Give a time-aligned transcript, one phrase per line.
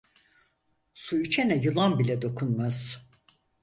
[0.93, 3.09] Su içene yılan bile dokunmaz.